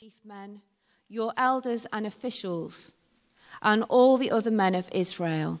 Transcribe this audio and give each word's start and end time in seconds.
chief 0.00 0.24
men, 0.24 0.62
your 1.10 1.34
elders 1.36 1.86
and 1.92 2.06
officials, 2.06 2.94
and 3.60 3.82
all 3.90 4.16
the 4.16 4.30
other 4.30 4.50
men 4.50 4.74
of 4.74 4.88
Israel, 4.90 5.60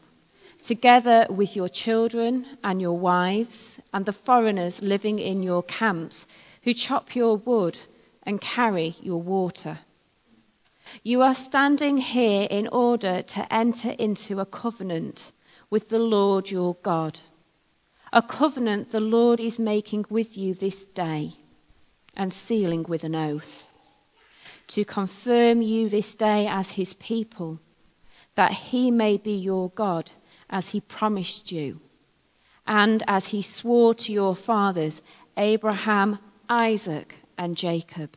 together 0.62 1.26
with 1.28 1.54
your 1.54 1.68
children 1.68 2.46
and 2.64 2.80
your 2.80 2.96
wives, 2.96 3.78
and 3.92 4.06
the 4.06 4.12
foreigners 4.12 4.80
living 4.80 5.18
in 5.18 5.42
your 5.42 5.62
camps, 5.64 6.26
who 6.62 6.72
chop 6.72 7.14
your 7.14 7.36
wood 7.36 7.78
and 8.22 8.40
carry 8.40 8.94
your 9.02 9.20
water. 9.20 9.80
You 11.02 11.20
are 11.20 11.34
standing 11.34 11.98
here 11.98 12.48
in 12.50 12.68
order 12.68 13.20
to 13.20 13.52
enter 13.52 13.90
into 13.90 14.40
a 14.40 14.46
covenant 14.46 15.32
with 15.68 15.90
the 15.90 15.98
Lord 15.98 16.50
your 16.50 16.76
God, 16.76 17.20
a 18.14 18.22
covenant 18.22 18.92
the 18.92 19.00
Lord 19.00 19.40
is 19.40 19.58
making 19.58 20.06
with 20.08 20.38
you 20.38 20.54
this 20.54 20.84
day 20.84 21.32
and 22.16 22.32
sealing 22.32 22.84
with 22.84 23.04
an 23.04 23.14
oath 23.14 23.71
to 24.68 24.84
confirm 24.84 25.62
you 25.62 25.88
this 25.88 26.14
day 26.14 26.46
as 26.46 26.72
his 26.72 26.94
people, 26.94 27.60
that 28.34 28.52
he 28.52 28.90
may 28.90 29.16
be 29.16 29.32
your 29.32 29.70
God 29.70 30.10
as 30.48 30.70
he 30.70 30.80
promised 30.80 31.50
you, 31.52 31.80
and 32.66 33.02
as 33.06 33.28
he 33.28 33.42
swore 33.42 33.94
to 33.94 34.12
your 34.12 34.36
fathers, 34.36 35.02
Abraham, 35.36 36.18
Isaac, 36.48 37.16
and 37.38 37.56
Jacob. 37.56 38.10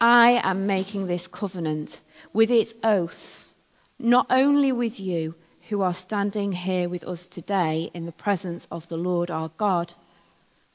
I 0.00 0.40
am 0.42 0.66
making 0.66 1.06
this 1.06 1.28
covenant 1.28 2.02
with 2.32 2.50
its 2.50 2.74
oaths, 2.82 3.54
not 3.98 4.26
only 4.30 4.72
with 4.72 4.98
you 4.98 5.34
who 5.68 5.80
are 5.80 5.94
standing 5.94 6.52
here 6.52 6.88
with 6.88 7.04
us 7.04 7.26
today 7.26 7.90
in 7.94 8.04
the 8.04 8.12
presence 8.12 8.66
of 8.70 8.88
the 8.88 8.96
Lord 8.96 9.30
our 9.30 9.50
God, 9.56 9.94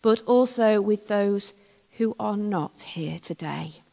but 0.02 0.21
also 0.23 0.82
with 0.82 1.07
those 1.07 1.54
who 1.98 2.16
are 2.20 2.38
not 2.38 2.80
here 2.80 3.20
today. 3.20 3.84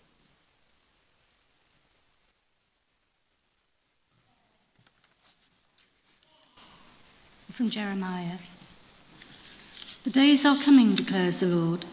From 7.55 7.71
Jeremiah 7.71 8.39
The 10.03 10.11
days 10.11 10.45
are 10.45 10.61
coming, 10.61 10.97
declares 10.97 11.37
the 11.37 11.47
Lord, 11.47 11.85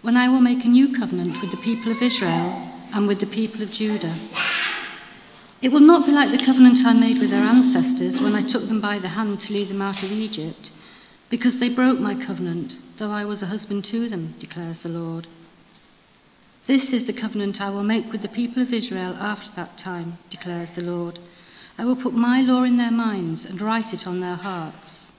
when 0.00 0.16
I 0.16 0.28
will 0.28 0.40
make 0.40 0.64
a 0.64 0.68
new 0.68 0.96
covenant 0.96 1.40
with 1.40 1.50
the 1.50 1.56
people 1.56 1.90
of 1.90 2.00
Israel 2.00 2.70
and 2.94 3.08
with 3.08 3.18
the 3.18 3.26
people 3.26 3.60
of 3.62 3.72
Judah. 3.72 4.14
It 5.60 5.72
will 5.72 5.80
not 5.80 6.06
be 6.06 6.12
like 6.12 6.30
the 6.30 6.44
covenant 6.46 6.84
I 6.86 6.92
made 6.92 7.18
with 7.18 7.30
their 7.30 7.42
ancestors 7.42 8.20
when 8.20 8.36
I 8.36 8.42
took 8.42 8.68
them 8.68 8.80
by 8.80 9.00
the 9.00 9.08
hand 9.08 9.40
to 9.40 9.52
lead 9.52 9.70
them 9.70 9.82
out 9.82 10.04
of 10.04 10.12
Egypt, 10.12 10.70
because 11.30 11.58
they 11.58 11.68
broke 11.68 11.98
my 11.98 12.14
covenant, 12.14 12.78
though 12.98 13.10
I 13.10 13.24
was 13.24 13.42
a 13.42 13.46
husband 13.46 13.84
to 13.86 14.08
them, 14.08 14.36
declares 14.38 14.84
the 14.84 14.88
Lord. 14.88 15.26
This 16.68 16.92
is 16.92 17.06
the 17.06 17.12
covenant 17.12 17.60
I 17.60 17.70
will 17.70 17.82
make 17.82 18.12
with 18.12 18.22
the 18.22 18.28
people 18.28 18.62
of 18.62 18.72
Israel 18.72 19.16
after 19.18 19.50
that 19.56 19.76
time, 19.76 20.18
declares 20.30 20.70
the 20.70 20.82
Lord. 20.82 21.18
I 21.78 21.84
will 21.84 21.96
put 21.96 22.12
my 22.12 22.40
law 22.42 22.64
in 22.64 22.76
their 22.76 22.90
minds 22.90 23.46
and 23.46 23.60
write 23.60 23.94
it 23.94 24.06
on 24.06 24.20
their 24.20 24.34
hearts. 24.34 25.12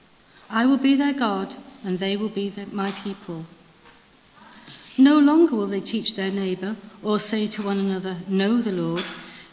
I 0.50 0.66
will 0.66 0.76
be 0.76 0.94
their 0.94 1.14
God, 1.14 1.54
and 1.84 1.98
they 1.98 2.16
will 2.16 2.28
be 2.28 2.52
my 2.70 2.92
people. 2.92 3.46
No 4.98 5.18
longer 5.18 5.56
will 5.56 5.66
they 5.66 5.80
teach 5.80 6.14
their 6.14 6.30
neighbor 6.30 6.76
or 7.02 7.18
say 7.18 7.46
to 7.46 7.62
one 7.62 7.78
another, 7.78 8.16
Know 8.28 8.60
the 8.60 8.72
Lord, 8.72 9.04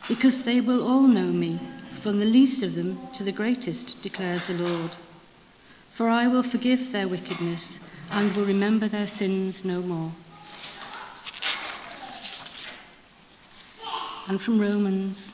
because 0.09 0.44
they 0.44 0.59
will 0.59 0.86
all 0.86 1.03
know 1.03 1.27
me, 1.27 1.59
from 2.02 2.19
the 2.19 2.25
least 2.25 2.61
of 2.61 2.75
them 2.75 2.99
to 3.14 3.23
the 3.23 3.31
greatest, 3.31 4.03
declares 4.03 4.44
the 4.44 4.53
Lord. 4.53 4.92
For 5.94 6.09
I 6.09 6.27
will 6.27 6.44
forgive 6.44 6.92
their 6.92 7.08
wickedness 7.08 7.80
and 8.11 8.36
will 8.36 8.45
remember 8.45 8.88
their 8.88 9.08
sins 9.08 9.64
no 9.64 9.81
more. 9.81 10.11
and 14.27 14.42
from 14.42 14.59
Romans. 14.59 15.33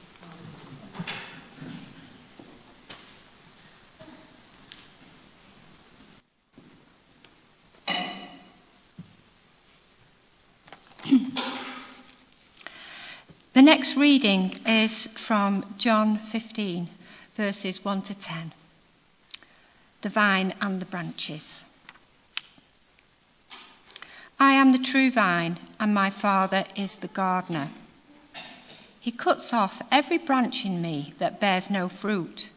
The 13.91 13.99
reading 13.99 14.57
is 14.65 15.07
from 15.15 15.65
John 15.77 16.17
15, 16.17 16.87
verses 17.35 17.83
1 17.83 18.01
to 18.03 18.15
10. 18.17 18.53
The 20.01 20.07
vine 20.07 20.53
and 20.61 20.81
the 20.81 20.85
branches. 20.85 21.65
I 24.39 24.53
am 24.53 24.71
the 24.71 24.79
true 24.79 25.11
vine, 25.11 25.57
and 25.77 25.93
my 25.93 26.09
Father 26.09 26.63
is 26.73 26.99
the 26.99 27.09
gardener. 27.09 27.69
He 28.97 29.11
cuts 29.11 29.53
off 29.53 29.81
every 29.91 30.17
branch 30.17 30.63
in 30.63 30.81
me 30.81 31.13
that 31.17 31.41
bears 31.41 31.69
no 31.69 31.89
fruit, 31.89 32.49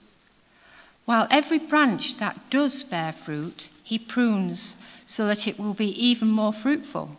while 1.04 1.26
every 1.32 1.58
branch 1.58 2.18
that 2.18 2.48
does 2.48 2.84
bear 2.84 3.12
fruit, 3.12 3.70
he 3.82 3.98
prunes 3.98 4.76
so 5.04 5.26
that 5.26 5.48
it 5.48 5.58
will 5.58 5.74
be 5.74 5.90
even 6.00 6.28
more 6.28 6.52
fruitful. 6.52 7.18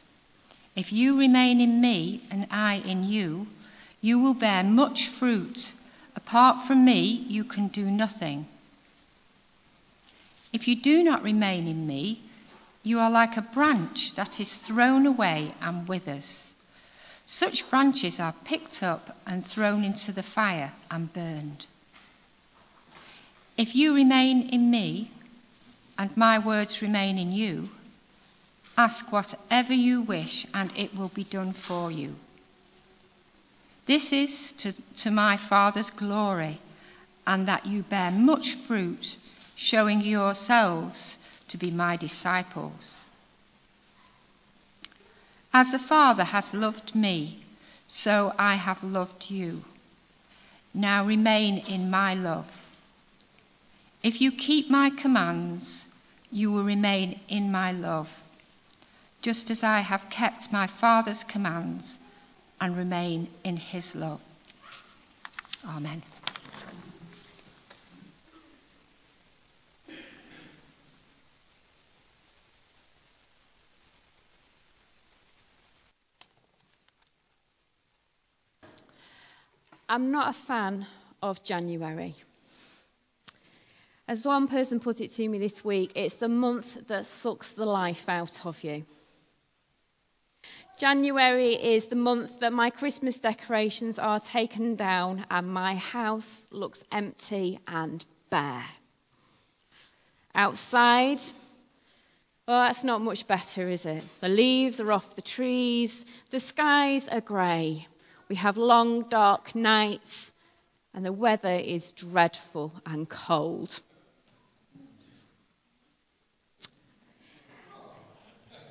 If 0.75 0.93
you 0.93 1.17
remain 1.19 1.59
in 1.59 1.81
me 1.81 2.21
and 2.31 2.47
I 2.49 2.75
in 2.85 3.03
you, 3.03 3.47
you 3.99 4.19
will 4.19 4.33
bear 4.33 4.63
much 4.63 5.07
fruit. 5.07 5.73
Apart 6.15 6.65
from 6.65 6.85
me, 6.85 7.25
you 7.27 7.43
can 7.43 7.67
do 7.67 7.91
nothing. 7.91 8.47
If 10.53 10.67
you 10.67 10.75
do 10.75 11.03
not 11.03 11.23
remain 11.23 11.67
in 11.67 11.87
me, 11.87 12.21
you 12.83 12.99
are 12.99 13.11
like 13.11 13.37
a 13.37 13.41
branch 13.41 14.15
that 14.15 14.39
is 14.39 14.55
thrown 14.55 15.05
away 15.05 15.53
and 15.61 15.87
withers. 15.87 16.53
Such 17.25 17.69
branches 17.69 18.19
are 18.19 18.33
picked 18.43 18.81
up 18.83 19.17
and 19.25 19.45
thrown 19.45 19.83
into 19.83 20.11
the 20.11 20.23
fire 20.23 20.73
and 20.89 21.13
burned. 21.13 21.65
If 23.57 23.75
you 23.75 23.93
remain 23.93 24.49
in 24.49 24.71
me, 24.71 25.11
and 25.97 26.15
my 26.17 26.39
words 26.39 26.81
remain 26.81 27.17
in 27.17 27.31
you, 27.31 27.69
ask 28.81 29.11
whatever 29.11 29.73
you 29.73 30.01
wish, 30.01 30.47
and 30.53 30.71
it 30.75 30.95
will 30.97 31.09
be 31.09 31.23
done 31.25 31.53
for 31.53 31.91
you. 31.91 32.15
This 33.85 34.11
is 34.11 34.53
to, 34.53 34.73
to 34.97 35.11
my 35.11 35.37
Father's 35.37 35.91
glory, 35.91 36.59
and 37.27 37.47
that 37.47 37.65
you 37.65 37.83
bear 37.83 38.11
much 38.11 38.53
fruit, 38.53 39.17
showing 39.55 40.01
yourselves 40.01 41.19
to 41.47 41.57
be 41.57 41.69
my 41.69 41.95
disciples. 41.95 43.03
As 45.53 45.71
the 45.71 45.79
Father 45.93 46.23
has 46.23 46.53
loved 46.53 46.95
me, 46.95 47.43
so 47.87 48.33
I 48.39 48.55
have 48.55 48.81
loved 48.83 49.29
you. 49.29 49.63
Now 50.73 51.05
remain 51.05 51.59
in 51.67 51.89
my 51.89 52.15
love. 52.15 52.49
If 54.01 54.21
you 54.21 54.31
keep 54.31 54.69
my 54.69 54.89
commands, 54.89 55.85
you 56.31 56.51
will 56.51 56.63
remain 56.63 57.19
in 57.27 57.51
my 57.51 57.71
love, 57.71 58.23
just 59.21 59.51
as 59.51 59.63
I 59.63 59.81
have 59.81 60.09
kept 60.09 60.51
my 60.51 60.67
Father's 60.67 61.23
commands 61.23 61.99
and 62.59 62.75
remain 62.75 63.27
in 63.43 63.57
his 63.57 63.95
love. 63.95 64.21
Amen. 65.67 66.01
I'm 79.87 80.09
not 80.09 80.29
a 80.29 80.33
fan 80.33 80.87
of 81.21 81.43
January. 81.43 82.15
As 84.07 84.25
one 84.25 84.47
person 84.47 84.79
put 84.79 85.01
it 85.01 85.09
to 85.09 85.27
me 85.27 85.37
this 85.37 85.65
week, 85.65 85.91
it's 85.95 86.15
the 86.15 86.29
month 86.29 86.87
that 86.87 87.05
sucks 87.05 87.53
the 87.53 87.65
life 87.65 88.07
out 88.07 88.45
of 88.45 88.63
you. 88.63 88.83
January 90.81 91.53
is 91.53 91.85
the 91.85 91.95
month 91.95 92.39
that 92.39 92.51
my 92.51 92.71
Christmas 92.71 93.19
decorations 93.19 93.99
are 93.99 94.19
taken 94.19 94.73
down 94.73 95.23
and 95.29 95.47
my 95.47 95.75
house 95.75 96.47
looks 96.49 96.83
empty 96.91 97.59
and 97.67 98.03
bare. 98.31 98.65
Outside, 100.33 101.21
well, 102.47 102.63
that's 102.63 102.83
not 102.83 102.99
much 102.99 103.27
better, 103.27 103.69
is 103.69 103.85
it? 103.85 104.03
The 104.21 104.29
leaves 104.29 104.79
are 104.79 104.91
off 104.91 105.15
the 105.15 105.21
trees, 105.21 106.03
the 106.31 106.39
skies 106.39 107.07
are 107.09 107.21
grey, 107.21 107.85
we 108.27 108.35
have 108.37 108.57
long, 108.57 109.03
dark 109.03 109.53
nights, 109.53 110.33
and 110.95 111.05
the 111.05 111.13
weather 111.13 111.61
is 111.63 111.91
dreadful 111.91 112.73
and 112.87 113.07
cold. 113.07 113.81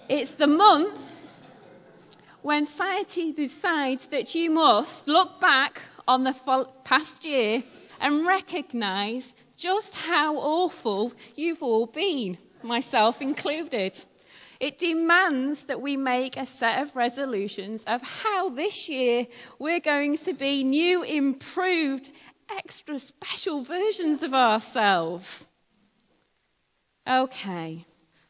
It's 0.09 0.35
the 0.35 0.49
month 0.49 1.20
when 2.43 2.67
society 2.67 3.33
decides 3.33 4.07
that 4.07 4.35
you 4.35 4.51
must 4.51 5.07
look 5.07 5.41
back 5.41 5.81
on 6.09 6.25
the 6.25 6.67
past 6.85 7.25
year 7.25 7.63
and 8.01 8.27
recognise 8.27 9.35
just 9.57 9.95
how 9.95 10.37
awful 10.37 11.13
you've 11.37 11.63
all 11.63 11.87
been, 11.87 12.39
myself 12.63 13.21
included. 13.21 14.03
It 14.59 14.79
demands 14.79 15.65
that 15.65 15.81
we 15.81 15.97
make 15.97 16.37
a 16.37 16.47
set 16.47 16.83
of 16.83 16.97
resolutions 16.97 17.85
of 17.85 18.03
how 18.03 18.51
this 18.51 18.89
year 18.89 19.27
we're 19.59 19.81
going 19.81 20.17
to 20.19 20.33
be 20.33 20.65
new, 20.65 21.03
improved, 21.03 22.11
extra 22.51 22.99
special 22.99 23.63
versions 23.63 24.23
of 24.23 24.35
ourselves. 24.35 25.51
Okay, 27.09 27.85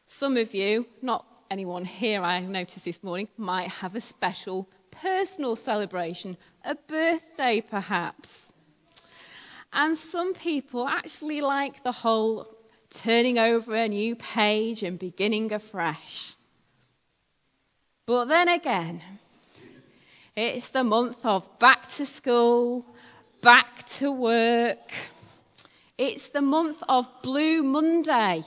some 0.05 0.37
of 0.37 0.53
you, 0.53 0.85
not 1.01 1.25
anyone 1.51 1.83
here 1.83 2.23
I 2.23 2.39
noticed 2.39 2.85
this 2.85 3.03
morning 3.03 3.27
might 3.37 3.67
have 3.67 3.93
a 3.93 3.99
special 3.99 4.69
personal 4.89 5.57
celebration, 5.57 6.37
a 6.63 6.75
birthday 6.75 7.59
perhaps. 7.59 8.53
And 9.73 9.97
some 9.97 10.33
people 10.33 10.87
actually 10.87 11.41
like 11.41 11.83
the 11.83 11.91
whole 11.91 12.47
turning 12.89 13.37
over 13.37 13.75
a 13.75 13.89
new 13.89 14.15
page 14.15 14.81
and 14.81 14.97
beginning 14.97 15.51
afresh. 15.51 16.35
But 18.05 18.25
then 18.25 18.47
again, 18.47 19.01
it's 20.37 20.69
the 20.69 20.85
month 20.85 21.25
of 21.25 21.59
back 21.59 21.87
to 21.89 22.05
school, 22.05 22.85
back 23.41 23.85
to 23.97 24.09
work. 24.09 24.93
It's 25.97 26.29
the 26.29 26.41
month 26.41 26.81
of 26.87 27.09
Blue 27.21 27.61
Monday 27.61 28.43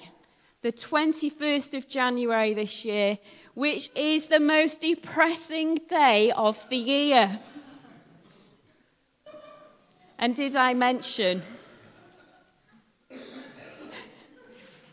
the 0.64 0.72
21st 0.72 1.76
of 1.76 1.86
January 1.86 2.54
this 2.54 2.86
year, 2.86 3.18
which 3.52 3.90
is 3.94 4.28
the 4.28 4.40
most 4.40 4.80
depressing 4.80 5.74
day 5.90 6.30
of 6.30 6.66
the 6.70 6.76
year. 6.78 7.30
And 10.18 10.34
did 10.34 10.56
I 10.56 10.72
mention? 10.72 11.42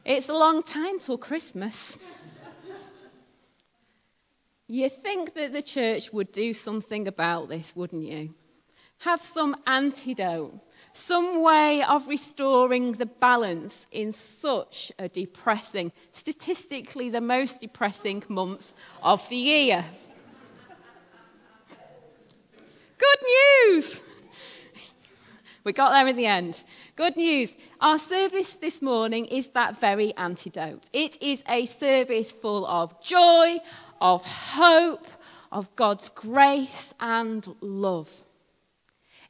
It's 0.03 0.27
a 0.27 0.33
long 0.33 0.61
time 0.61 0.99
till 0.99 1.17
Christmas. 1.17 2.43
You 4.67 4.89
think 4.89 5.35
that 5.35 5.53
the 5.53 5.63
church 5.63 6.11
would 6.11 6.33
do 6.33 6.51
something 6.51 7.07
about 7.07 7.47
this, 7.47 7.73
wouldn't 7.77 8.03
you? 8.03 8.31
Have 8.97 9.21
some 9.21 9.55
antidote 9.65 10.53
some 10.93 11.41
way 11.41 11.83
of 11.83 12.07
restoring 12.07 12.93
the 12.93 13.05
balance 13.05 13.87
in 13.91 14.11
such 14.11 14.91
a 14.99 15.07
depressing, 15.07 15.91
statistically 16.11 17.09
the 17.09 17.21
most 17.21 17.61
depressing 17.61 18.23
month 18.27 18.73
of 19.01 19.27
the 19.29 19.35
year. 19.35 19.85
Good 22.97 23.19
news! 23.67 24.03
We 25.63 25.73
got 25.73 25.91
there 25.91 26.07
in 26.07 26.15
the 26.15 26.25
end. 26.25 26.63
Good 26.95 27.15
news. 27.17 27.55
Our 27.79 27.99
service 27.99 28.55
this 28.55 28.81
morning 28.81 29.25
is 29.27 29.49
that 29.49 29.79
very 29.79 30.13
antidote. 30.17 30.89
It 30.91 31.21
is 31.21 31.43
a 31.47 31.67
service 31.67 32.31
full 32.31 32.65
of 32.65 32.99
joy, 33.01 33.59
of 33.99 34.25
hope, 34.25 35.07
of 35.51 35.75
God's 35.75 36.09
grace 36.09 36.93
and 36.99 37.47
love. 37.61 38.09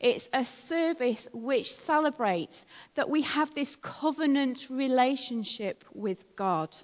It's 0.02 0.30
a 0.34 0.44
service 0.44 1.30
which 1.32 1.72
celebrates 1.72 2.66
that 2.96 3.08
we 3.08 3.22
have 3.22 3.54
this 3.54 3.76
covenant 3.76 4.68
relationship 4.72 5.86
with 5.94 6.36
God, 6.36 6.76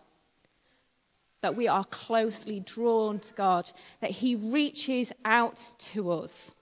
that 1.41 1.55
we 1.55 1.67
are 1.67 1.83
closely 1.85 2.59
drawn 2.59 3.19
to 3.19 3.33
God, 3.33 3.71
that 4.01 4.11
He 4.11 4.35
reaches 4.35 5.11
out 5.25 5.57
to 5.79 6.11
us. 6.11 6.53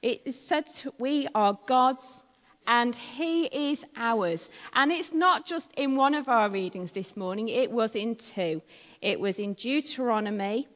It 0.00 0.22
is 0.24 0.40
said 0.40 0.64
we 0.98 1.28
are 1.34 1.58
God's 1.66 2.24
and 2.66 2.96
He 2.96 3.44
is 3.72 3.84
ours. 3.94 4.48
And 4.72 4.90
it's 4.90 5.12
not 5.12 5.44
just 5.44 5.70
in 5.74 5.96
one 5.96 6.14
of 6.14 6.28
our 6.28 6.48
readings 6.48 6.92
this 6.92 7.14
morning, 7.14 7.50
it 7.50 7.70
was 7.70 7.94
in 7.94 8.16
two. 8.16 8.62
It 9.02 9.20
was 9.20 9.38
in 9.38 9.52
Deuteronomy 9.52 10.66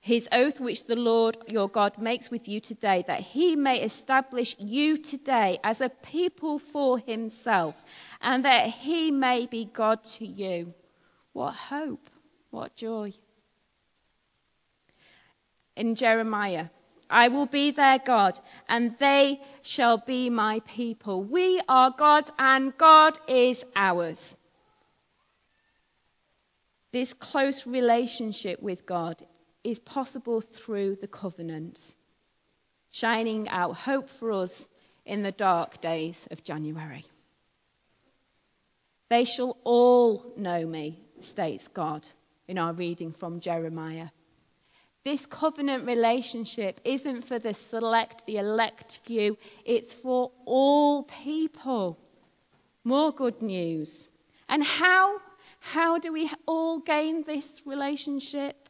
his 0.00 0.28
oath 0.32 0.58
which 0.60 0.86
the 0.86 0.96
Lord 0.96 1.36
your 1.46 1.68
God 1.68 1.98
makes 1.98 2.30
with 2.30 2.48
you 2.48 2.58
today, 2.58 3.04
that 3.06 3.20
he 3.20 3.54
may 3.54 3.82
establish 3.82 4.56
you 4.58 4.96
today 4.96 5.58
as 5.62 5.82
a 5.82 5.90
people 5.90 6.58
for 6.58 6.98
himself, 6.98 7.82
and 8.22 8.44
that 8.44 8.68
he 8.68 9.10
may 9.10 9.46
be 9.46 9.66
God 9.66 10.02
to 10.04 10.26
you. 10.26 10.72
What 11.34 11.52
hope, 11.52 12.08
what 12.50 12.74
joy. 12.74 13.12
In 15.76 15.94
Jeremiah, 15.94 16.68
I 17.10 17.28
will 17.28 17.46
be 17.46 17.70
their 17.70 17.98
God, 17.98 18.38
and 18.70 18.96
they 18.98 19.40
shall 19.60 19.98
be 19.98 20.30
my 20.30 20.60
people. 20.60 21.22
We 21.22 21.60
are 21.68 21.90
God, 21.90 22.30
and 22.38 22.74
God 22.78 23.18
is 23.28 23.64
ours. 23.76 24.36
This 26.90 27.12
close 27.12 27.66
relationship 27.66 28.62
with 28.62 28.86
God 28.86 29.22
is 29.64 29.78
possible 29.78 30.40
through 30.40 30.96
the 30.96 31.08
covenant, 31.08 31.94
shining 32.90 33.48
out 33.48 33.76
hope 33.76 34.08
for 34.08 34.32
us 34.32 34.68
in 35.04 35.22
the 35.22 35.32
dark 35.32 35.80
days 35.80 36.26
of 36.30 36.44
January. 36.44 37.04
They 39.08 39.24
shall 39.24 39.56
all 39.64 40.32
know 40.36 40.66
me, 40.66 41.00
states 41.20 41.68
God 41.68 42.06
in 42.46 42.58
our 42.58 42.72
reading 42.72 43.12
from 43.12 43.40
Jeremiah. 43.40 44.08
This 45.02 45.26
covenant 45.26 45.86
relationship 45.86 46.80
isn't 46.84 47.22
for 47.22 47.38
the 47.38 47.54
select, 47.54 48.26
the 48.26 48.36
elect 48.36 49.00
few, 49.02 49.36
it's 49.64 49.94
for 49.94 50.30
all 50.44 51.04
people. 51.04 51.98
More 52.84 53.12
good 53.12 53.42
news. 53.42 54.10
And 54.48 54.62
how? 54.62 55.20
How 55.60 55.98
do 55.98 56.12
we 56.12 56.30
all 56.46 56.78
gain 56.78 57.22
this 57.24 57.62
relationship? 57.66 58.69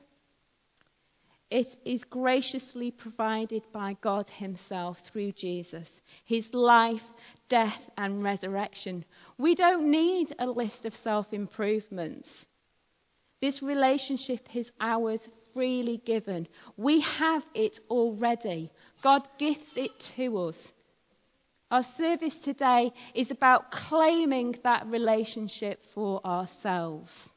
It 1.50 1.76
is 1.85 2.04
graciously 2.04 2.92
provided 2.92 3.64
by 3.73 3.97
God 4.00 4.28
Himself 4.28 5.00
through 5.00 5.33
Jesus, 5.33 6.00
His 6.25 6.54
life, 6.54 7.12
death, 7.49 7.90
and 7.99 8.23
resurrection. 8.23 9.04
We 9.37 9.57
don't 9.57 9.90
need 9.90 10.33
a 10.38 10.47
list 10.47 10.87
of 10.87 10.95
self 10.95 11.33
improvements. 11.33 12.47
This 13.40 13.62
relationship 13.62 14.54
is 14.54 14.71
ours 14.80 15.28
freely 15.52 15.97
given. 15.97 16.47
We 16.76 17.00
have 17.00 17.45
it 17.54 17.80
already. 17.90 18.71
God 19.02 19.26
gifts 19.38 19.76
it 19.76 19.99
to 20.16 20.38
us. 20.38 20.73
Our 21.71 21.83
service 21.83 22.37
today 22.37 22.92
is 23.14 23.30
about 23.30 23.71
claiming 23.71 24.57
that 24.62 24.87
relationship 24.87 25.85
for 25.85 26.25
ourselves. 26.25 27.35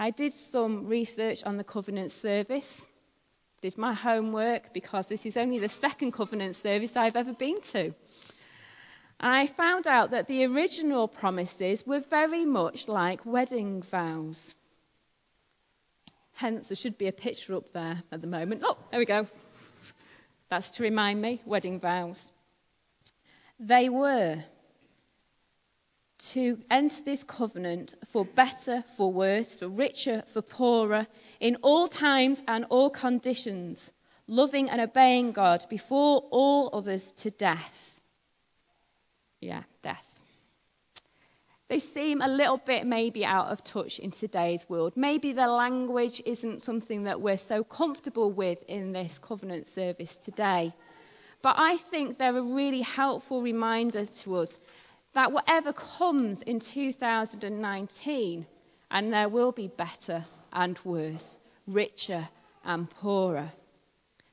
I 0.00 0.08
did 0.08 0.32
some 0.32 0.86
research 0.86 1.44
on 1.44 1.58
the 1.58 1.62
covenant 1.62 2.10
service, 2.10 2.90
did 3.60 3.76
my 3.76 3.92
homework 3.92 4.72
because 4.72 5.08
this 5.08 5.26
is 5.26 5.36
only 5.36 5.58
the 5.58 5.68
second 5.68 6.12
covenant 6.12 6.56
service 6.56 6.96
I've 6.96 7.16
ever 7.16 7.34
been 7.34 7.60
to. 7.72 7.92
I 9.20 9.46
found 9.46 9.86
out 9.86 10.12
that 10.12 10.26
the 10.26 10.46
original 10.46 11.06
promises 11.06 11.86
were 11.86 12.00
very 12.00 12.46
much 12.46 12.88
like 12.88 13.26
wedding 13.26 13.82
vows. 13.82 14.54
Hence, 16.32 16.68
there 16.68 16.76
should 16.76 16.96
be 16.96 17.08
a 17.08 17.12
picture 17.12 17.54
up 17.54 17.70
there 17.74 17.98
at 18.10 18.22
the 18.22 18.26
moment. 18.26 18.62
Oh, 18.64 18.78
there 18.90 19.00
we 19.00 19.04
go. 19.04 19.26
That's 20.48 20.70
to 20.70 20.82
remind 20.82 21.20
me 21.20 21.42
wedding 21.44 21.78
vows. 21.78 22.32
They 23.58 23.90
were 23.90 24.42
to 26.20 26.58
enter 26.70 27.02
this 27.02 27.24
covenant 27.24 27.94
for 28.04 28.24
better, 28.24 28.84
for 28.96 29.12
worse, 29.12 29.56
for 29.56 29.68
richer, 29.68 30.22
for 30.26 30.42
poorer, 30.42 31.06
in 31.40 31.56
all 31.62 31.86
times 31.86 32.42
and 32.46 32.66
all 32.68 32.90
conditions, 32.90 33.92
loving 34.26 34.68
and 34.68 34.80
obeying 34.80 35.32
God 35.32 35.64
before 35.70 36.24
all 36.30 36.70
others 36.72 37.10
to 37.12 37.30
death. 37.30 38.00
Yeah, 39.40 39.62
death. 39.82 40.06
They 41.68 41.78
seem 41.78 42.20
a 42.20 42.28
little 42.28 42.58
bit 42.58 42.84
maybe 42.84 43.24
out 43.24 43.46
of 43.46 43.62
touch 43.62 44.00
in 44.00 44.10
today's 44.10 44.68
world. 44.68 44.92
Maybe 44.96 45.32
the 45.32 45.46
language 45.46 46.20
isn't 46.26 46.62
something 46.62 47.04
that 47.04 47.20
we're 47.20 47.38
so 47.38 47.62
comfortable 47.62 48.30
with 48.30 48.62
in 48.64 48.92
this 48.92 49.18
covenant 49.18 49.66
service 49.66 50.16
today. 50.16 50.74
But 51.42 51.54
I 51.58 51.76
think 51.76 52.18
they're 52.18 52.36
a 52.36 52.42
really 52.42 52.82
helpful 52.82 53.40
reminder 53.40 54.04
to 54.04 54.36
us 54.36 54.58
that 55.12 55.32
whatever 55.32 55.72
comes 55.72 56.42
in 56.42 56.60
2019, 56.60 58.46
and 58.90 59.12
there 59.12 59.28
will 59.28 59.52
be 59.52 59.68
better 59.68 60.24
and 60.52 60.78
worse, 60.84 61.40
richer 61.66 62.28
and 62.64 62.88
poorer, 62.90 63.50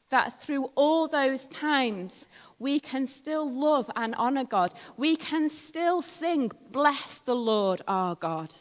that 0.10 0.42
through 0.42 0.66
all 0.76 1.08
those 1.08 1.48
times 1.48 2.28
we 2.60 2.80
can 2.80 3.06
still 3.06 3.52
love 3.52 3.90
and 3.96 4.16
honour 4.16 4.46
God. 4.46 4.74
We 4.96 5.16
can 5.16 5.50
still 5.50 6.02
sing, 6.02 6.52
Bless 6.72 7.20
the 7.20 7.36
Lord 7.36 7.82
our 7.88 8.16
God. 8.16 8.54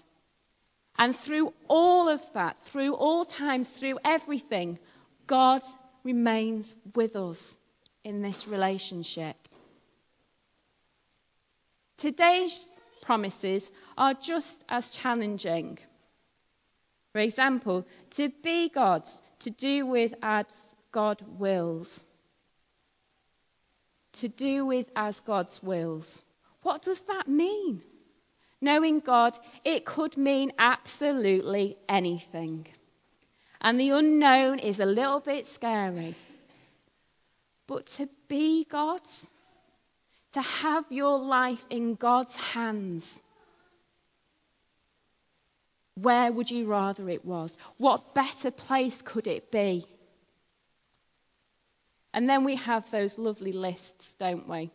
And 0.98 1.14
through 1.14 1.52
all 1.68 2.08
of 2.08 2.20
that, 2.32 2.58
through 2.62 2.94
all 2.94 3.24
times, 3.24 3.70
through 3.70 3.98
everything, 4.04 4.78
God 5.26 5.62
remains 6.04 6.74
with 6.94 7.16
us 7.16 7.58
in 8.04 8.22
this 8.22 8.48
relationship. 8.48 9.36
Today's 11.96 12.68
promises 13.02 13.70
are 13.96 14.14
just 14.14 14.64
as 14.68 14.88
challenging. 14.88 15.78
For 17.12 17.20
example, 17.20 17.86
to 18.10 18.30
be 18.42 18.68
God's, 18.68 19.22
to 19.38 19.50
do 19.50 19.86
with 19.86 20.14
as 20.22 20.74
God 20.92 21.22
wills. 21.38 22.04
To 24.14 24.28
do 24.28 24.66
with 24.66 24.90
as 24.96 25.20
God's 25.20 25.62
wills. 25.62 26.24
What 26.62 26.82
does 26.82 27.02
that 27.02 27.28
mean? 27.28 27.80
Knowing 28.60 29.00
God, 29.00 29.38
it 29.64 29.84
could 29.84 30.16
mean 30.16 30.52
absolutely 30.58 31.76
anything. 31.88 32.66
And 33.60 33.78
the 33.78 33.90
unknown 33.90 34.58
is 34.58 34.80
a 34.80 34.86
little 34.86 35.20
bit 35.20 35.46
scary. 35.46 36.14
But 37.66 37.86
to 37.86 38.08
be 38.28 38.64
God's, 38.64 39.28
to 40.36 40.42
have 40.42 40.84
your 40.90 41.18
life 41.18 41.64
in 41.70 41.94
God's 41.94 42.36
hands. 42.36 43.22
Where 45.94 46.30
would 46.30 46.50
you 46.50 46.66
rather 46.66 47.08
it 47.08 47.24
was? 47.24 47.56
What 47.78 48.14
better 48.14 48.50
place 48.50 49.00
could 49.00 49.26
it 49.26 49.50
be? 49.50 49.86
And 52.12 52.28
then 52.28 52.44
we 52.44 52.56
have 52.56 52.90
those 52.90 53.16
lovely 53.16 53.52
lists, 53.52 54.12
don't 54.12 54.46
we? 54.46 54.70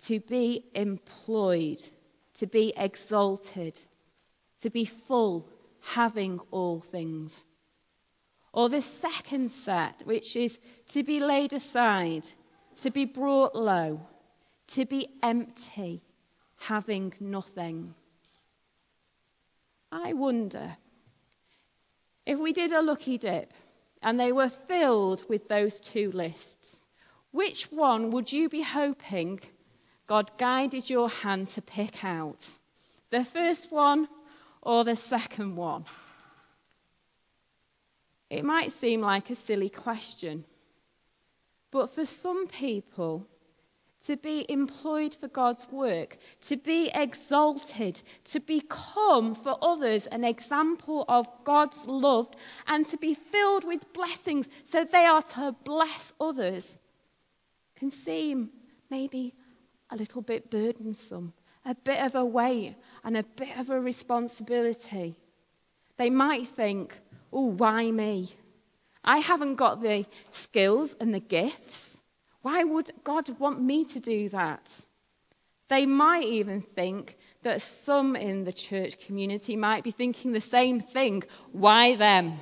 To 0.00 0.20
be 0.20 0.66
employed, 0.74 1.82
to 2.34 2.46
be 2.46 2.74
exalted, 2.76 3.78
to 4.60 4.68
be 4.68 4.84
full, 4.84 5.48
having 5.80 6.38
all 6.50 6.80
things. 6.80 7.46
Or 8.54 8.68
the 8.68 8.80
second 8.80 9.50
set, 9.50 10.06
which 10.06 10.36
is 10.36 10.60
to 10.90 11.02
be 11.02 11.18
laid 11.18 11.52
aside, 11.52 12.24
to 12.82 12.90
be 12.90 13.04
brought 13.04 13.56
low, 13.56 14.00
to 14.68 14.86
be 14.86 15.08
empty, 15.24 16.04
having 16.56 17.12
nothing. 17.18 17.96
I 19.90 20.12
wonder 20.12 20.76
if 22.24 22.38
we 22.38 22.52
did 22.52 22.70
a 22.70 22.80
lucky 22.80 23.18
dip 23.18 23.52
and 24.02 24.20
they 24.20 24.30
were 24.30 24.48
filled 24.48 25.28
with 25.28 25.48
those 25.48 25.80
two 25.80 26.12
lists, 26.12 26.84
which 27.32 27.72
one 27.72 28.12
would 28.12 28.30
you 28.32 28.48
be 28.48 28.62
hoping 28.62 29.40
God 30.06 30.30
guided 30.38 30.88
your 30.88 31.08
hand 31.08 31.48
to 31.48 31.62
pick 31.62 32.04
out? 32.04 32.48
The 33.10 33.24
first 33.24 33.72
one 33.72 34.08
or 34.62 34.84
the 34.84 34.94
second 34.94 35.56
one? 35.56 35.86
It 38.34 38.44
might 38.44 38.72
seem 38.72 39.00
like 39.00 39.30
a 39.30 39.36
silly 39.36 39.68
question, 39.68 40.44
but 41.70 41.88
for 41.88 42.04
some 42.04 42.48
people, 42.48 43.24
to 44.06 44.16
be 44.16 44.44
employed 44.48 45.14
for 45.14 45.28
God's 45.28 45.70
work, 45.70 46.18
to 46.40 46.56
be 46.56 46.90
exalted, 46.92 48.02
to 48.24 48.40
become 48.40 49.36
for 49.36 49.56
others 49.62 50.08
an 50.08 50.24
example 50.24 51.04
of 51.08 51.28
God's 51.44 51.86
love, 51.86 52.28
and 52.66 52.84
to 52.88 52.96
be 52.96 53.14
filled 53.14 53.62
with 53.62 53.92
blessings 53.92 54.48
so 54.64 54.82
they 54.82 55.06
are 55.06 55.22
to 55.22 55.54
bless 55.62 56.12
others, 56.20 56.80
can 57.76 57.92
seem 57.92 58.50
maybe 58.90 59.32
a 59.90 59.96
little 59.96 60.22
bit 60.22 60.50
burdensome, 60.50 61.32
a 61.64 61.76
bit 61.76 62.00
of 62.00 62.16
a 62.16 62.24
weight, 62.24 62.74
and 63.04 63.16
a 63.16 63.22
bit 63.22 63.56
of 63.58 63.70
a 63.70 63.80
responsibility. 63.80 65.14
They 65.96 66.10
might 66.10 66.48
think, 66.48 66.98
oh, 67.34 67.50
why 67.50 67.90
me? 67.90 68.30
I 69.04 69.18
haven't 69.18 69.56
got 69.56 69.82
the 69.82 70.06
skills 70.30 70.96
and 70.98 71.12
the 71.12 71.20
gifts. 71.20 72.02
Why 72.40 72.64
would 72.64 72.90
God 73.02 73.28
want 73.38 73.60
me 73.60 73.84
to 73.86 74.00
do 74.00 74.28
that? 74.30 74.70
They 75.68 75.86
might 75.86 76.24
even 76.24 76.60
think 76.60 77.16
that 77.42 77.60
some 77.60 78.16
in 78.16 78.44
the 78.44 78.52
church 78.52 78.98
community 79.06 79.56
might 79.56 79.82
be 79.82 79.90
thinking 79.90 80.32
the 80.32 80.40
same 80.40 80.80
thing. 80.80 81.24
Why 81.52 81.96
them? 81.96 82.32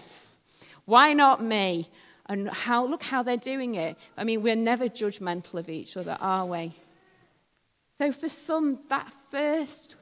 Why 0.85 1.13
not 1.13 1.43
me? 1.43 1.89
And 2.27 2.49
how, 2.49 2.85
look 2.87 3.03
how 3.03 3.23
they're 3.23 3.37
doing 3.37 3.77
it. 3.77 3.97
I 4.17 4.25
mean, 4.25 4.43
we're 4.43 4.57
never 4.57 4.89
judgmental 4.89 5.55
of 5.55 5.69
each 5.69 5.97
other, 5.97 6.17
are 6.21 6.47
we? 6.47 6.73
So, 7.99 8.13
for 8.13 8.29
some, 8.29 8.81
that 8.89 9.11
first 9.31 9.97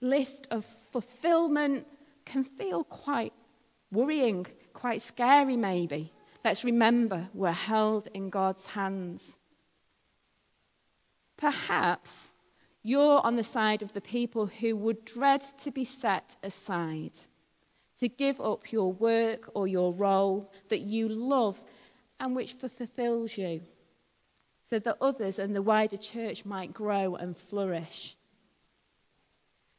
list 0.00 0.48
of 0.50 0.64
fulfillment 0.64 1.86
can 2.24 2.44
feel 2.44 2.84
quite 2.84 3.32
worrying, 3.94 4.46
quite 4.74 5.00
scary, 5.00 5.56
maybe. 5.56 6.12
Let's 6.44 6.64
remember 6.64 7.30
we're 7.32 7.52
held 7.52 8.08
in 8.12 8.28
God's 8.28 8.66
hands. 8.66 9.38
Perhaps 11.38 12.28
you're 12.82 13.24
on 13.24 13.36
the 13.36 13.42
side 13.42 13.82
of 13.82 13.94
the 13.94 14.02
people 14.02 14.44
who 14.44 14.76
would 14.76 15.04
dread 15.06 15.42
to 15.62 15.70
be 15.70 15.86
set 15.86 16.36
aside, 16.42 17.18
to 18.00 18.08
give 18.08 18.40
up 18.42 18.70
your 18.70 18.92
work 18.92 19.50
or 19.54 19.66
your 19.66 19.94
role 19.94 20.52
that 20.68 20.80
you 20.80 21.08
love 21.08 21.58
and 22.20 22.36
which 22.36 22.52
fulfills 22.52 23.38
you, 23.38 23.62
so 24.66 24.78
that 24.78 24.98
others 25.00 25.38
and 25.38 25.56
the 25.56 25.62
wider 25.62 25.96
church 25.96 26.44
might 26.44 26.74
grow 26.74 27.14
and 27.14 27.34
flourish. 27.36 28.16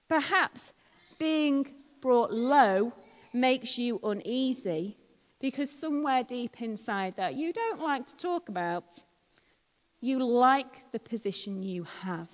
Perhaps 0.08 0.74
being 1.20 1.74
brought 2.02 2.32
low 2.32 2.92
makes 3.36 3.78
you 3.78 4.00
uneasy 4.04 4.98
because 5.40 5.70
somewhere 5.70 6.24
deep 6.24 6.62
inside 6.62 7.16
that 7.18 7.36
you 7.36 7.54
don't 7.54 7.82
like 7.82 8.08
to 8.08 8.16
talk 8.16 8.50
about, 8.50 8.86
you 10.02 10.24
like 10.24 10.92
the 10.92 11.00
position 11.00 11.62
you 11.62 11.84
have, 11.84 12.30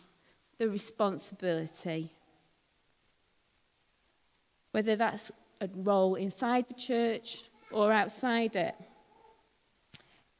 the 0.59 0.69
responsibility. 0.69 2.13
Whether 4.71 4.95
that's 4.95 5.31
a 5.59 5.69
role 5.75 6.15
inside 6.15 6.67
the 6.67 6.73
church 6.73 7.43
or 7.71 7.91
outside 7.91 8.55
it. 8.55 8.75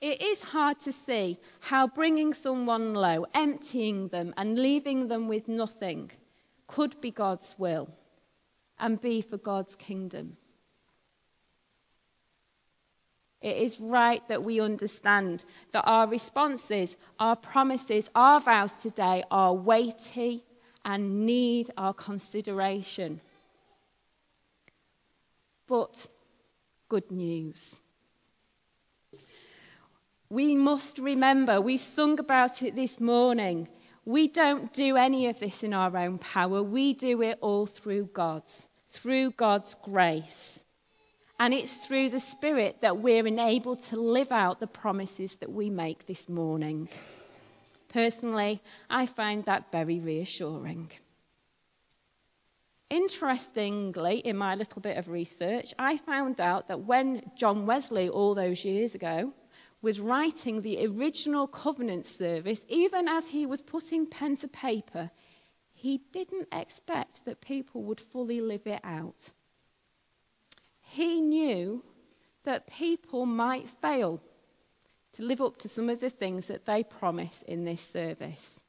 It 0.01 0.22
is 0.22 0.41
hard 0.41 0.80
to 0.82 0.91
see 0.91 1.38
how 1.60 1.88
bringing 1.88 2.34
someone 2.34 2.96
low, 2.96 3.25
emptying 3.36 4.08
them, 4.08 4.34
and 4.36 4.58
leaving 4.58 5.08
them 5.08 5.27
with 5.27 5.48
nothing 5.48 6.12
could 6.65 7.00
be 7.01 7.12
God's 7.12 7.56
will 7.60 7.88
and 8.80 9.00
be 9.00 9.22
for 9.22 9.38
God's 9.38 9.75
kingdom. 9.75 10.38
It 13.41 13.57
is 13.57 13.79
right 13.79 14.25
that 14.27 14.43
we 14.43 14.60
understand 14.60 15.45
that 15.71 15.83
our 15.88 16.07
responses, 16.07 16.95
our 17.19 17.36
promises, 17.36 18.10
our 18.13 18.39
vows 18.39 18.74
today 18.81 19.24
are 19.31 19.53
weighty 19.53 20.43
and 20.86 21.25
need 21.25 21.71
our 21.77 21.93
consideration. 21.93 23.19
But 25.67 26.05
good 26.88 27.10
news. 27.10 27.81
We 30.29 30.55
must 30.55 30.98
remember, 31.00 31.60
we've 31.60 31.81
sung 31.81 32.19
about 32.19 32.62
it 32.62 32.75
this 32.75 33.00
morning. 33.00 33.67
We 34.05 34.27
don't 34.27 34.71
do 34.71 34.98
any 34.98 35.27
of 35.27 35.39
this 35.39 35.63
in 35.63 35.74
our 35.74 35.95
own 35.98 36.19
power. 36.19 36.63
We 36.63 36.93
do 36.93 37.21
it 37.21 37.38
all 37.41 37.65
through 37.65 38.10
God's, 38.13 38.69
through 38.88 39.31
God's 39.31 39.75
grace. 39.75 40.63
And 41.41 41.55
it's 41.55 41.74
through 41.74 42.10
the 42.10 42.19
Spirit 42.19 42.81
that 42.81 43.00
we're 43.00 43.25
enabled 43.25 43.81
to 43.86 44.00
live 44.00 44.31
out 44.31 44.60
the 44.60 44.67
promises 44.67 45.38
that 45.38 45.51
we 45.51 45.71
make 45.71 46.05
this 46.05 46.29
morning. 46.29 46.88
Personally, 47.89 48.62
I 48.91 49.07
find 49.07 49.43
that 49.45 49.71
very 49.71 50.00
reassuring. 50.00 50.91
Interestingly, 52.91 54.19
in 54.19 54.38
my 54.38 54.53
little 54.53 54.83
bit 54.83 54.98
of 54.98 55.10
research, 55.10 55.74
I 55.79 55.98
found 55.98 56.39
out 56.39 56.67
that 56.67 56.81
when 56.81 57.31
John 57.36 57.65
Wesley, 57.65 58.07
all 58.07 58.36
those 58.36 58.63
years 58.63 58.93
ago, 58.93 59.33
was 59.81 60.00
writing 60.00 60.62
the 60.62 60.86
original 60.86 61.48
covenant 61.48 62.05
service, 62.05 62.67
even 62.69 63.07
as 63.07 63.27
he 63.27 63.48
was 63.48 63.63
putting 63.63 64.05
pen 64.05 64.38
to 64.38 64.48
paper, 64.48 65.10
he 65.74 66.01
didn't 66.13 66.50
expect 66.51 67.25
that 67.25 67.41
people 67.41 67.81
would 67.81 68.00
fully 68.00 68.41
live 68.41 68.67
it 68.67 68.81
out. 68.83 69.33
He 70.91 71.21
knew 71.21 71.83
that 72.43 72.67
people 72.67 73.25
might 73.25 73.69
fail 73.69 74.19
to 75.13 75.24
live 75.24 75.39
up 75.39 75.55
to 75.60 75.69
some 75.69 75.89
of 75.89 76.01
the 76.01 76.10
things 76.10 76.48
that 76.48 76.65
they 76.65 76.83
promise 76.83 77.43
in 77.48 77.63
this 77.63 77.81
service. 77.81 78.60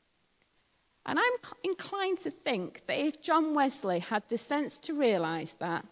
And 1.04 1.18
I'm 1.18 1.32
inclined 1.64 2.18
to 2.18 2.30
think 2.30 2.82
that 2.86 2.96
if 3.00 3.20
John 3.20 3.54
Wesley 3.54 3.98
had 3.98 4.22
the 4.28 4.38
sense 4.38 4.78
to 4.78 4.94
realise 4.94 5.54
that, 5.54 5.84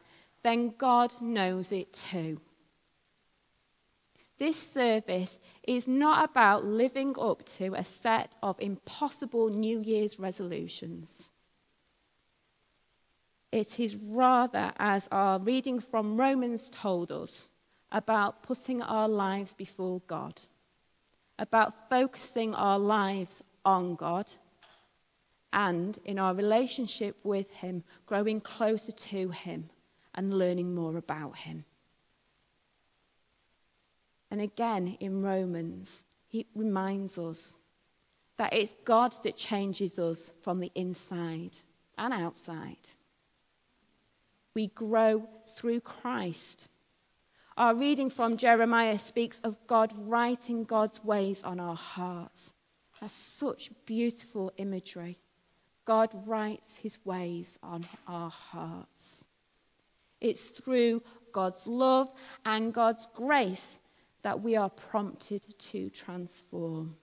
then 0.45 0.73
God 0.79 1.13
knows 1.21 1.73
it 1.73 1.93
too. 1.93 2.41
This 4.39 4.57
service 4.57 5.41
is 5.65 5.89
not 5.89 6.31
about 6.31 6.65
living 6.65 7.17
up 7.21 7.45
to 7.59 7.75
a 7.75 7.83
set 7.83 8.37
of 8.41 8.61
impossible 8.61 9.49
New 9.49 9.81
Year's 9.81 10.21
resolutions. 10.21 11.33
It 13.53 13.81
is 13.81 13.97
rather, 13.97 14.73
as 14.79 15.09
our 15.11 15.39
reading 15.41 15.81
from 15.81 16.17
Romans 16.17 16.71
told 16.71 17.11
us, 17.11 17.51
about 17.91 18.43
putting 18.45 18.81
our 18.83 19.09
lives 19.09 19.55
before 19.55 20.01
God, 20.07 20.41
about 21.39 21.89
focusing 21.89 22.55
our 22.55 22.79
lives 22.79 23.43
on 23.65 23.97
God 23.97 24.31
and 25.53 25.99
in 26.05 26.19
our 26.19 26.35
relationship 26.35 27.17
with 27.25 27.53
Him, 27.53 27.83
growing 28.07 28.41
closer 28.41 28.93
to 28.93 29.31
Him 29.31 29.69
and 30.15 30.33
learning 30.33 30.75
more 30.75 30.97
about 30.97 31.37
Him. 31.37 31.65
And 34.31 34.41
again 34.41 34.97
in 35.01 35.23
Romans, 35.23 36.05
He 36.29 36.47
reminds 36.55 37.19
us 37.19 37.59
that 38.37 38.53
it's 38.53 38.75
God 38.85 39.13
that 39.25 39.37
changes 39.37 39.99
us 39.99 40.33
from 40.41 40.61
the 40.61 40.71
inside 40.77 41.57
and 41.99 42.15
outside. 42.15 42.79
We 44.55 44.69
grow 44.69 45.29
through 45.47 45.81
Christ. 45.81 46.69
Our 47.57 47.75
reading 47.75 48.11
from 48.11 48.37
Jeremiah 48.37 48.99
speaks 48.99 49.41
of 49.41 49.57
God 49.67 49.93
writing 49.97 50.65
God's 50.65 51.05
ways 51.05 51.43
on 51.43 51.61
our 51.61 51.77
hearts. 51.77 52.55
That's 53.01 53.13
such 53.13 53.71
beautiful 53.87 54.53
imagery. 54.57 55.19
God 55.85 56.15
writes 56.27 56.79
his 56.79 56.99
ways 57.05 57.59
on 57.63 57.87
our 58.07 58.31
hearts. 58.31 59.25
It's 60.21 60.47
through 60.47 61.03
God's 61.33 61.67
love 61.67 62.11
and 62.45 62.75
God's 62.75 63.07
grace 63.15 63.81
that 64.23 64.41
we 64.41 64.57
are 64.57 64.71
prompted 64.71 65.47
to 65.59 65.91
transform. 65.91 66.97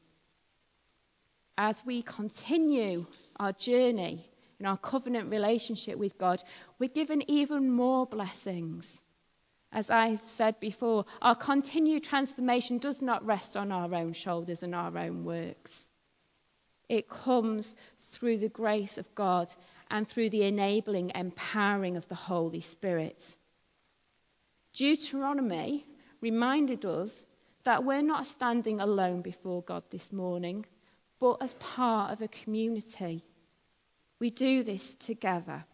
As 1.58 1.84
we 1.86 2.04
continue 2.04 3.06
our 3.40 3.54
journey 3.54 4.30
in 4.60 4.66
our 4.66 4.78
covenant 4.78 5.32
relationship 5.32 5.98
with 5.98 6.18
God, 6.18 6.44
we're 6.80 6.90
given 6.90 7.30
even 7.30 7.70
more 7.70 8.06
blessings. 8.06 9.02
As 9.72 9.90
I've 9.90 10.28
said 10.28 10.60
before, 10.60 11.06
our 11.22 11.36
continued 11.36 12.04
transformation 12.04 12.78
does 12.78 13.02
not 13.02 13.26
rest 13.26 13.56
on 13.56 13.72
our 13.72 13.94
own 13.94 14.14
shoulders 14.14 14.64
and 14.64 14.74
our 14.74 14.98
own 14.98 15.24
works. 15.24 15.92
It 16.90 17.10
comes 17.10 17.76
through 18.00 18.38
the 18.38 18.50
grace 18.50 18.98
of 18.98 19.14
God 19.14 19.50
and 19.92 20.08
through 20.08 20.30
the 20.30 20.44
enabling, 20.44 21.12
empowering 21.16 21.98
of 21.98 22.08
the 22.08 22.16
Holy 22.16 22.62
Spirit. 22.62 23.38
Deuteronomy 24.74 25.86
reminded 26.22 26.86
us 26.86 27.28
that 27.64 27.84
we're 27.84 28.02
not 28.02 28.26
standing 28.26 28.80
alone 28.80 29.22
before 29.22 29.62
God 29.64 29.84
this 29.90 30.14
morning, 30.14 30.66
but 31.20 31.42
as 31.42 31.54
part 31.56 32.12
of 32.12 32.22
a 32.22 32.28
community. 32.30 33.24
We 34.20 34.30
do 34.30 34.64
this 34.64 34.96
together. 34.96 35.66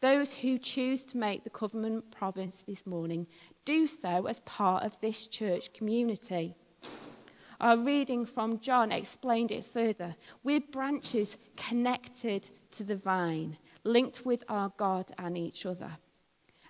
Those 0.00 0.34
who 0.34 0.58
choose 0.58 1.04
to 1.06 1.18
make 1.18 1.44
the 1.44 1.50
covenant 1.50 2.10
promise 2.10 2.62
this 2.62 2.86
morning 2.86 3.26
do 3.64 3.86
so 3.86 4.26
as 4.26 4.40
part 4.40 4.84
of 4.84 4.98
this 5.00 5.26
church 5.26 5.72
community. 5.72 6.54
Our 7.60 7.78
reading 7.78 8.26
from 8.26 8.60
John 8.60 8.92
explained 8.92 9.50
it 9.50 9.64
further. 9.64 10.14
We're 10.44 10.60
branches 10.60 11.38
connected 11.56 12.50
to 12.72 12.84
the 12.84 12.96
vine, 12.96 13.56
linked 13.84 14.26
with 14.26 14.44
our 14.48 14.70
God 14.76 15.10
and 15.18 15.38
each 15.38 15.64
other. 15.64 15.90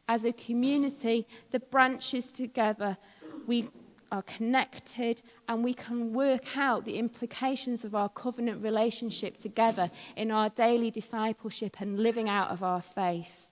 As 0.08 0.24
a 0.24 0.32
community, 0.32 1.26
the 1.50 1.58
branches 1.58 2.30
together, 2.30 2.96
we 3.48 3.66
are 4.12 4.22
connected 4.22 5.22
and 5.48 5.64
we 5.64 5.74
can 5.74 6.12
work 6.12 6.56
out 6.56 6.84
the 6.84 6.98
implications 6.98 7.84
of 7.84 7.94
our 7.94 8.08
covenant 8.08 8.62
relationship 8.62 9.36
together 9.36 9.90
in 10.16 10.30
our 10.30 10.48
daily 10.50 10.90
discipleship 10.90 11.80
and 11.80 11.98
living 11.98 12.28
out 12.28 12.50
of 12.50 12.62
our 12.62 12.82
faith. 12.82 13.46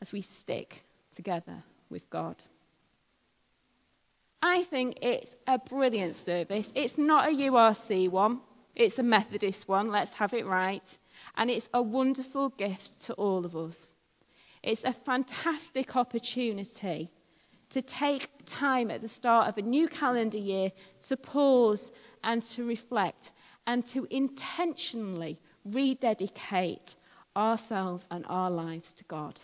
As 0.00 0.12
we 0.12 0.20
stick 0.20 0.84
together 1.14 1.56
with 1.90 2.08
God. 2.10 2.36
I 4.42 4.62
think 4.64 4.98
it's 5.02 5.36
a 5.46 5.58
brilliant 5.58 6.14
service. 6.14 6.72
It's 6.74 6.98
not 6.98 7.28
a 7.28 7.32
URC 7.32 8.08
one, 8.10 8.40
it's 8.76 8.98
a 8.98 9.02
Methodist 9.02 9.66
one, 9.66 9.88
let's 9.88 10.12
have 10.12 10.34
it 10.34 10.46
right. 10.46 10.98
And 11.36 11.50
it's 11.50 11.68
a 11.74 11.82
wonderful 11.82 12.50
gift 12.50 13.00
to 13.06 13.14
all 13.14 13.44
of 13.44 13.56
us. 13.56 13.94
It's 14.66 14.82
a 14.82 14.92
fantastic 14.92 15.94
opportunity 15.94 17.12
to 17.70 17.80
take 17.80 18.28
time 18.46 18.90
at 18.90 19.00
the 19.00 19.08
start 19.08 19.46
of 19.46 19.56
a 19.58 19.62
new 19.62 19.86
calendar 19.86 20.38
year 20.38 20.72
to 21.06 21.16
pause 21.16 21.92
and 22.24 22.42
to 22.46 22.64
reflect 22.66 23.32
and 23.68 23.86
to 23.86 24.08
intentionally 24.10 25.38
rededicate 25.64 26.96
ourselves 27.36 28.08
and 28.10 28.26
our 28.28 28.50
lives 28.50 28.90
to 28.94 29.04
God. 29.04 29.38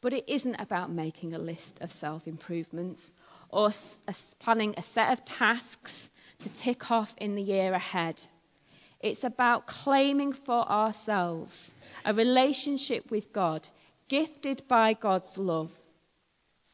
But 0.00 0.14
it 0.14 0.28
isn't 0.28 0.56
about 0.56 0.90
making 0.90 1.32
a 1.32 1.38
list 1.38 1.80
of 1.80 1.92
self 1.92 2.26
improvements 2.26 3.12
or 3.50 3.70
planning 4.40 4.74
a 4.76 4.82
set 4.82 5.12
of 5.12 5.24
tasks 5.24 6.10
to 6.40 6.52
tick 6.52 6.90
off 6.90 7.14
in 7.18 7.36
the 7.36 7.42
year 7.42 7.72
ahead. 7.72 8.20
It's 9.00 9.24
about 9.24 9.66
claiming 9.66 10.32
for 10.32 10.68
ourselves 10.68 11.74
a 12.04 12.12
relationship 12.12 13.10
with 13.10 13.32
God, 13.32 13.68
gifted 14.08 14.66
by 14.66 14.94
God's 14.94 15.38
love, 15.38 15.72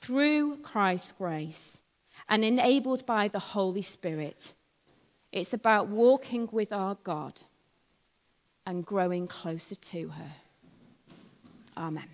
through 0.00 0.58
Christ's 0.58 1.12
grace, 1.12 1.82
and 2.28 2.44
enabled 2.44 3.04
by 3.06 3.28
the 3.28 3.38
Holy 3.38 3.82
Spirit. 3.82 4.54
It's 5.32 5.52
about 5.52 5.88
walking 5.88 6.48
with 6.52 6.72
our 6.72 6.96
God 7.02 7.40
and 8.66 8.86
growing 8.86 9.26
closer 9.26 9.74
to 9.74 10.08
her. 10.08 10.32
Amen. 11.76 12.13